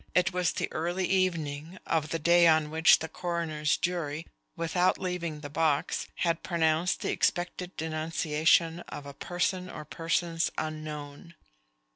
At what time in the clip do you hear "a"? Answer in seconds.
9.05-9.13